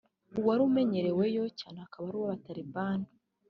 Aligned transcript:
uwari 0.39 0.61
umunyereweyo 0.67 1.43
cyane 1.59 1.77
akaba 1.85 2.05
ari 2.07 2.17
uw’abataliban 2.19 2.99